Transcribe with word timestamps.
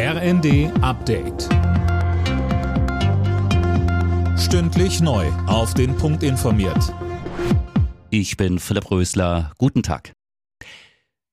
RND 0.00 0.70
Update. 0.80 1.48
Stündlich 4.38 5.00
neu. 5.00 5.26
Auf 5.48 5.74
den 5.74 5.96
Punkt 5.96 6.22
informiert. 6.22 6.94
Ich 8.08 8.36
bin 8.36 8.60
Philipp 8.60 8.92
Rösler. 8.92 9.50
Guten 9.58 9.82
Tag. 9.82 10.12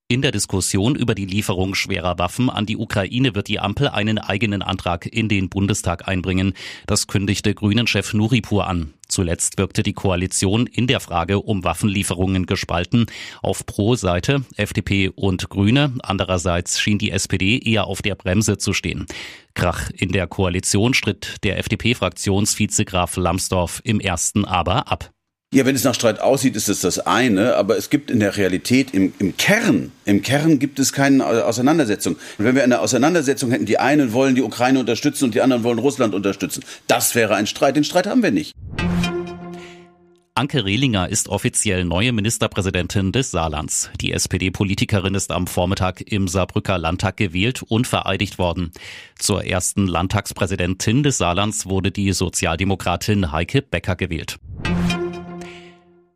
In 0.08 0.24
der 0.24 0.32
Diskussion 0.32 0.96
über 0.96 1.14
die 1.14 1.26
Lieferung 1.28 1.76
schwerer 1.76 2.18
Waffen 2.18 2.50
an 2.50 2.66
die 2.66 2.78
Ukraine 2.78 3.36
wird 3.36 3.50
die 3.50 3.60
Ampel 3.60 3.90
einen 3.90 4.18
eigenen 4.18 4.64
Antrag 4.64 5.06
in 5.06 5.30
den 5.30 5.50
Bundestag 5.50 6.08
einbringen. 6.08 6.54
Das 6.88 7.06
kündigte 7.06 7.54
Grünen-Chef 7.54 8.16
Nuripur 8.16 8.66
an. 8.66 8.96
Zuletzt 9.16 9.58
wirkte 9.58 9.82
die 9.82 9.94
Koalition 9.94 10.68
in 10.68 10.88
der 10.88 11.00
Frage 11.00 11.40
um 11.40 11.64
Waffenlieferungen 11.64 12.48
gespalten. 12.48 13.06
Auf 13.42 13.66
Pro-Seite 13.66 14.44
FDP 14.58 15.08
und 15.08 15.50
Grüne. 15.50 15.94
Andererseits 16.04 16.82
schien 16.82 16.98
die 16.98 17.12
SPD 17.12 17.58
eher 17.60 17.88
auf 17.88 18.02
der 18.02 18.16
Bremse 18.16 18.58
zu 18.58 18.74
stehen. 18.74 19.06
Krach 19.54 19.90
in 19.92 20.12
der 20.12 20.28
Koalition 20.28 20.94
stritt 20.94 21.36
der 21.46 21.58
FDP-Fraktionsvize 21.60 22.84
Graf 22.84 23.16
Lambsdorff 23.16 23.80
im 23.86 24.02
ersten 24.02 24.44
aber 24.44 24.92
ab. 24.92 25.12
Ja, 25.56 25.66
wenn 25.66 25.76
es 25.76 25.86
nach 25.86 25.96
Streit 25.96 26.20
aussieht, 26.20 26.58
ist 26.58 26.68
es 26.68 26.82
das 26.82 27.00
eine, 27.00 27.56
aber 27.56 27.78
es 27.78 27.90
gibt 27.90 28.12
in 28.12 28.20
der 28.20 28.36
Realität 28.36 28.94
im, 28.94 29.14
im 29.20 29.38
Kern, 29.38 29.94
im 30.04 30.22
Kern 30.22 30.60
gibt 30.60 30.80
es 30.80 30.92
keine 30.92 31.26
Auseinandersetzung. 31.46 32.18
Und 32.38 32.44
wenn 32.44 32.56
wir 32.56 32.64
eine 32.64 32.82
Auseinandersetzung 32.82 33.52
hätten, 33.52 33.66
die 33.66 33.80
einen 33.80 34.12
wollen 34.12 34.36
die 34.36 34.42
Ukraine 34.42 34.80
unterstützen 34.80 35.24
und 35.24 35.34
die 35.34 35.40
anderen 35.40 35.64
wollen 35.64 35.80
Russland 35.80 36.14
unterstützen, 36.14 36.66
das 36.88 37.16
wäre 37.16 37.36
ein 37.36 37.48
Streit. 37.48 37.78
Den 37.78 37.86
Streit 37.86 38.06
haben 38.06 38.22
wir 38.22 38.32
nicht. 38.32 38.52
Anke 40.38 40.66
Rehlinger 40.66 41.08
ist 41.08 41.30
offiziell 41.30 41.86
neue 41.86 42.12
Ministerpräsidentin 42.12 43.14
des 43.14 43.32
Saarlands. 43.32 43.90
Die 44.02 44.12
SPD-Politikerin 44.12 45.16
ist 45.16 45.32
am 45.32 45.48
Vormittag 45.48 46.02
im 46.02 46.28
Saarbrücker 46.28 46.78
Landtag 46.78 47.16
gewählt 47.16 47.64
und 47.64 47.88
vereidigt 47.88 48.38
worden. 48.38 48.72
Zur 49.18 49.46
ersten 49.46 49.88
Landtagspräsidentin 49.88 51.04
des 51.04 51.20
Saarlands 51.20 51.68
wurde 51.68 51.90
die 51.90 52.12
Sozialdemokratin 52.12 53.32
Heike 53.32 53.62
Becker 53.62 53.96
gewählt. 53.96 54.38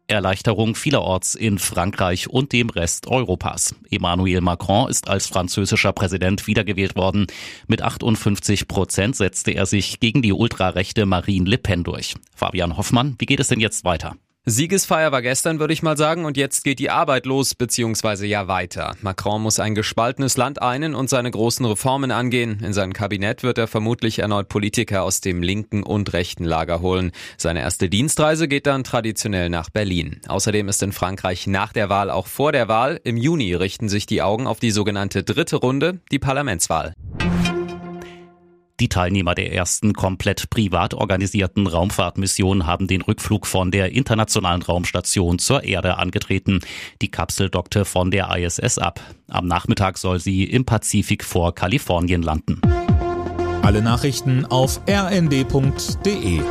Erleichterung 0.09 0.75
vielerorts 0.75 1.35
in 1.35 1.59
Frankreich 1.59 2.29
und 2.29 2.52
dem 2.52 2.69
Rest 2.69 3.07
Europas. 3.07 3.75
Emmanuel 3.89 4.41
Macron 4.41 4.89
ist 4.89 5.07
als 5.07 5.27
französischer 5.27 5.93
Präsident 5.93 6.47
wiedergewählt 6.47 6.95
worden. 6.95 7.27
Mit 7.67 7.81
58 7.81 8.67
Prozent 8.67 9.15
setzte 9.15 9.52
er 9.52 9.65
sich 9.65 9.99
gegen 9.99 10.21
die 10.21 10.33
ultrarechte 10.33 11.05
Marine 11.05 11.49
Le 11.49 11.57
Pen 11.57 11.83
durch. 11.83 12.15
Fabian 12.35 12.77
Hoffmann, 12.77 13.15
wie 13.19 13.25
geht 13.25 13.39
es 13.39 13.49
denn 13.49 13.59
jetzt 13.59 13.85
weiter? 13.85 14.15
Siegesfeier 14.50 15.11
war 15.11 15.22
gestern, 15.22 15.59
würde 15.59 15.73
ich 15.73 15.83
mal 15.83 15.97
sagen, 15.97 16.25
und 16.25 16.38
jetzt 16.38 16.64
geht 16.64 16.80
die 16.80 16.89
Arbeit 16.89 17.25
los, 17.25 17.55
beziehungsweise 17.55 18.25
ja 18.25 18.47
weiter. 18.47 18.95
Macron 19.02 19.42
muss 19.42 19.59
ein 19.59 19.75
gespaltenes 19.75 20.38
Land 20.38 20.61
einen 20.61 20.95
und 20.95 21.09
seine 21.09 21.30
großen 21.30 21.66
Reformen 21.66 22.11
angehen. 22.11 22.59
In 22.64 22.73
sein 22.73 22.94
Kabinett 22.94 23.44
wird 23.44 23.58
er 23.58 23.67
vermutlich 23.67 24.20
erneut 24.20 24.50
Politiker 24.50 25.03
aus 25.03 25.22
dem 25.22 25.44
linken 25.44 25.83
und 25.83 26.14
rechten 26.14 26.45
Lager 26.45 26.81
holen. 26.81 27.11
Seine 27.38 27.61
erste 27.61 27.89
Dienstreise 27.89 28.47
geht 28.47 28.66
dann 28.66 28.83
traditionell 28.83 29.50
nach 29.50 29.70
Berlin. 29.70 30.22
Außerdem 30.27 30.67
ist 30.67 30.81
in 30.83 30.94
Frankreich 30.94 31.45
nach 31.47 31.72
der 31.72 31.89
Wahl 31.89 32.09
auch 32.09 32.27
vor 32.27 32.52
der 32.52 32.67
Wahl. 32.67 33.00
Im 33.03 33.17
Juni 33.17 33.53
richten 33.53 33.89
sich 33.89 34.05
die 34.05 34.22
Augen 34.22 34.47
auf 34.47 34.59
die 34.59 34.72
sogenannte 34.72 35.23
dritte 35.23 35.58
Runde, 35.58 36.00
die 36.11 36.20
Parlamentswahl. 36.20 36.94
Die 38.80 38.88
Teilnehmer 38.88 39.35
der 39.35 39.53
ersten 39.53 39.94
komplett 39.94 40.49
privat 40.49 40.94
organisierten 40.94 41.67
Raumfahrtmission 41.67 42.66
haben 42.66 42.88
den 42.88 43.02
Rückflug 43.02 43.45
von 43.45 43.71
der 43.71 43.91
Internationalen 43.91 44.61
Raumstation 44.61 45.38
zur 45.38 45.63
Erde 45.66 45.97
angetreten. 45.97 46.61
Die 47.02 47.11
Kapsel 47.11 47.49
dockte 47.49 47.83
von 47.83 48.09
der 48.09 48.33
ISS 48.38 48.77
ab. 48.77 49.02
Am 49.27 49.47
Nachmittag 49.47 49.97
soll 49.97 50.19
sie 50.19 50.45
im 50.45 50.63
Pazifik 50.63 51.25
vor 51.25 51.53
Kalifornien 51.53 52.21
landen. 52.21 52.61
Alle 53.61 53.81
Nachrichten 53.81 54.45
auf 54.45 54.80
rnd.de 54.89 56.41